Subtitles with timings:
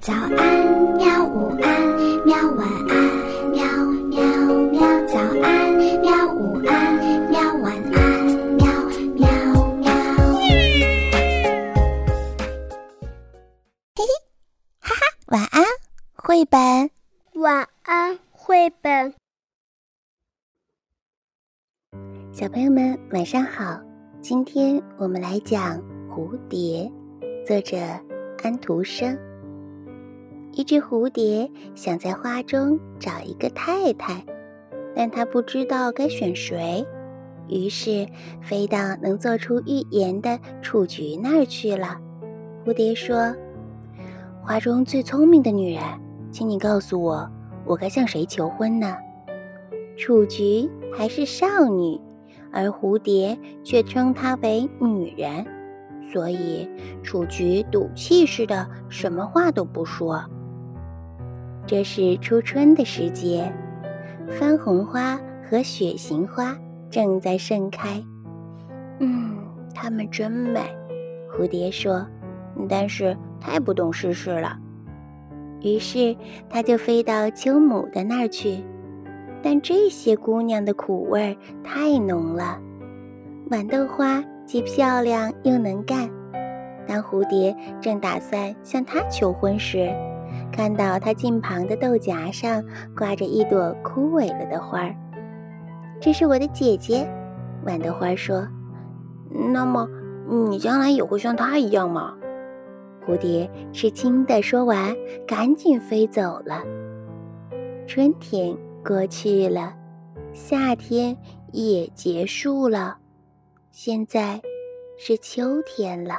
[0.00, 0.32] 早安，
[0.96, 1.24] 喵！
[1.24, 2.36] 午安，喵！
[2.52, 2.94] 晚安，
[3.50, 3.64] 喵
[4.08, 4.20] 喵
[4.70, 4.80] 喵！
[5.06, 6.32] 早安，喵！
[6.32, 6.94] 午安，
[7.28, 7.40] 喵！
[7.56, 8.24] 晚安，
[8.54, 8.66] 喵
[9.16, 9.28] 喵
[9.78, 9.90] 喵！
[13.94, 14.04] 嘿嘿，
[14.80, 15.64] 哈哈，晚安，
[16.14, 16.90] 绘本。
[17.34, 19.12] 晚安，绘本。
[22.32, 23.80] 小朋友们，晚上好！
[24.20, 25.78] 今天我们来讲
[26.08, 26.90] 《蝴蝶》，
[27.46, 27.76] 作者
[28.44, 29.18] 安徒生。
[30.56, 34.24] 一只蝴蝶想在花中找一个太太，
[34.94, 36.82] 但它不知道该选谁，
[37.46, 38.08] 于是
[38.40, 41.98] 飞到能做出预言的雏菊那儿去了。
[42.64, 43.36] 蝴蝶说
[44.42, 45.82] ：“花中最聪明的女人，
[46.30, 47.30] 请你告诉我，
[47.66, 48.96] 我该向谁求婚呢？”
[49.98, 52.00] 雏菊还是少女，
[52.50, 55.44] 而蝴蝶却称她为女人，
[56.10, 56.66] 所以
[57.04, 60.24] 雏菊赌气似的，什么话都不说。
[61.66, 63.52] 这是初春的时节，
[64.38, 66.56] 番红花和雪形花
[66.88, 68.00] 正在盛开。
[69.00, 69.36] 嗯，
[69.74, 70.60] 它们真美，
[71.30, 72.06] 蝴蝶说。
[72.70, 74.56] 但是太不懂世事了，
[75.60, 76.16] 于是
[76.48, 78.64] 它就飞到秋母的那儿去。
[79.42, 82.58] 但这些姑娘的苦味太浓了。
[83.50, 86.08] 豌豆花既漂亮又能干。
[86.86, 89.92] 当蝴蝶正打算向她求婚时，
[90.56, 92.64] 看到他近旁的豆荚上
[92.96, 94.96] 挂着一朵枯萎了的花儿，
[96.00, 97.06] 这是我的姐姐，
[97.66, 98.48] 豌豆花说。
[99.52, 99.86] 那么
[100.48, 102.16] 你将来也会像她一样吗？
[103.06, 104.96] 蝴蝶吃惊地说完，
[105.26, 106.62] 赶紧飞走了。
[107.86, 109.74] 春天过去了，
[110.32, 111.14] 夏天
[111.52, 112.96] 也结束了，
[113.70, 114.40] 现在
[114.96, 116.14] 是秋天了。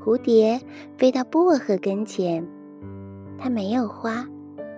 [0.00, 0.60] 蝴蝶
[0.96, 2.46] 飞到薄荷跟前。
[3.40, 4.26] 它没有花，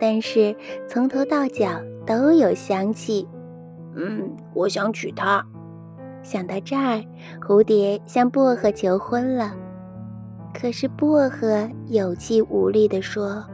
[0.00, 0.54] 但是
[0.88, 1.68] 从头到脚
[2.06, 3.28] 都有香气。
[3.96, 5.44] 嗯，我想娶她。
[6.22, 7.04] 想到这儿，
[7.40, 9.52] 蝴蝶向薄荷求婚了。
[10.54, 13.44] 可是薄荷有气无力地说：“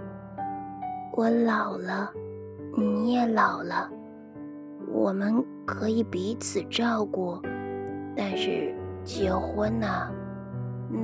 [1.16, 2.10] 我老了，
[2.76, 3.88] 你也老了，
[4.92, 7.40] 我们可以彼此照顾，
[8.14, 8.74] 但是
[9.04, 10.10] 结婚呢，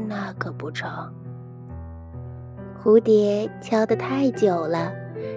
[0.06, 0.91] 那可不成。”
[2.84, 4.92] 蝴蝶敲得太久了，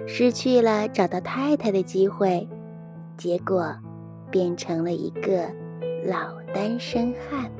[0.06, 2.46] 失去了找到太太的机会，
[3.16, 3.74] 结果
[4.30, 5.50] 变成了一个
[6.04, 7.50] 老单身汉。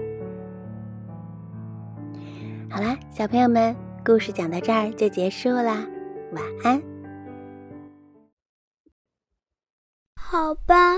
[2.71, 5.87] 好啦，小朋友们，故事讲到这儿就结束啦，
[6.33, 6.83] 晚安。
[10.15, 10.97] 好吧，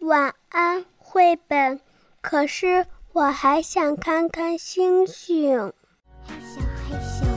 [0.00, 1.78] 晚安，绘本。
[2.22, 5.74] 可是我还想看看星星。
[6.90, 7.27] 开心。